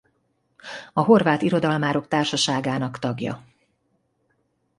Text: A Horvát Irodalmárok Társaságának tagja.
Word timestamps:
A 0.93 1.01
Horvát 1.01 1.41
Irodalmárok 1.41 2.07
Társaságának 2.07 2.99
tagja. 2.99 3.43